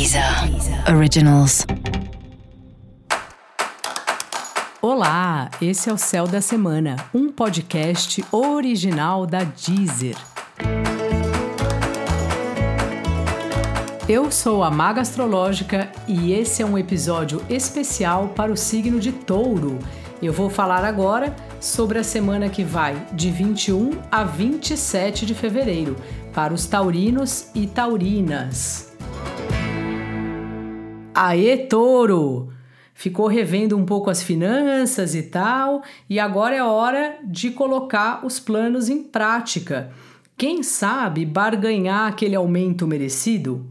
[0.00, 0.24] Deezer
[0.96, 1.66] Originals.
[4.80, 10.16] Olá, esse é o Céu da Semana, um podcast original da Deezer.
[14.08, 19.12] Eu sou a Maga Astrológica e esse é um episódio especial para o signo de
[19.12, 19.78] Touro.
[20.22, 25.94] Eu vou falar agora sobre a semana que vai de 21 a 27 de fevereiro
[26.32, 28.89] para os taurinos e taurinas.
[31.22, 32.48] Aê, touro!
[32.94, 38.40] Ficou revendo um pouco as finanças e tal, e agora é hora de colocar os
[38.40, 39.90] planos em prática.
[40.34, 43.66] Quem sabe barganhar aquele aumento merecido?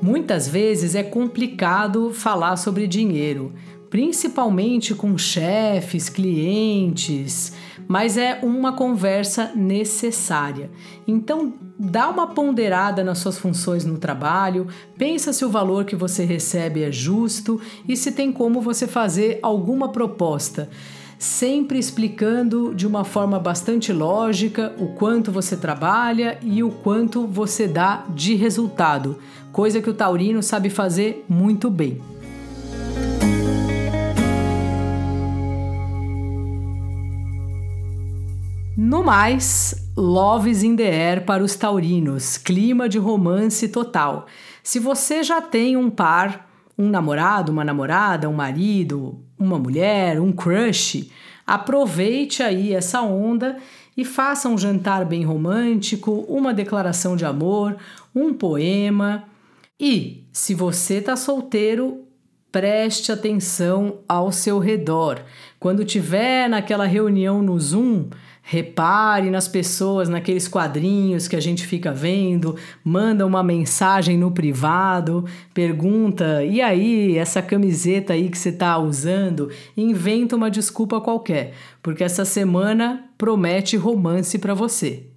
[0.00, 3.52] Muitas vezes é complicado falar sobre dinheiro,
[3.90, 7.52] principalmente com chefes, clientes,
[7.86, 10.70] mas é uma conversa necessária.
[11.06, 16.24] Então, dá uma ponderada nas suas funções no trabalho, pensa se o valor que você
[16.24, 20.68] recebe é justo e se tem como você fazer alguma proposta
[21.18, 27.66] sempre explicando de uma forma bastante lógica o quanto você trabalha e o quanto você
[27.66, 29.18] dá de resultado,
[29.52, 32.00] coisa que o taurino sabe fazer muito bem.
[38.76, 44.26] No mais, Loves in the Air para os taurinos, clima de romance total.
[44.62, 46.46] Se você já tem um par,
[46.76, 51.10] um namorado, uma namorada, um marido, uma mulher, um crush,
[51.46, 53.56] aproveite aí essa onda
[53.96, 57.78] e faça um jantar bem romântico, uma declaração de amor,
[58.14, 59.24] um poema.
[59.80, 62.05] E, se você está solteiro,
[62.56, 65.20] preste atenção ao seu redor.
[65.60, 68.08] Quando tiver naquela reunião no Zoom,
[68.48, 72.54] Repare nas pessoas, naqueles quadrinhos que a gente fica vendo,
[72.84, 79.50] manda uma mensagem no privado, pergunta: e aí, essa camiseta aí que você está usando?
[79.76, 85.08] Inventa uma desculpa qualquer, porque essa semana promete romance para você.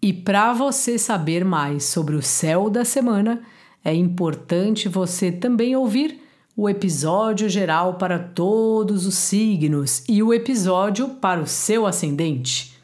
[0.00, 3.42] E para você saber mais sobre o céu da semana,
[3.84, 11.08] é importante você também ouvir o episódio geral para todos os signos e o episódio
[11.08, 12.78] para o seu ascendente.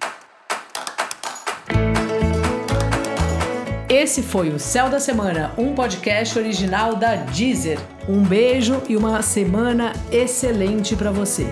[3.89, 7.79] Esse foi o Céu da Semana, um podcast original da Deezer.
[8.09, 11.47] Um beijo e uma semana excelente para você.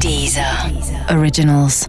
[0.00, 0.44] Deezer
[1.10, 1.88] Originals.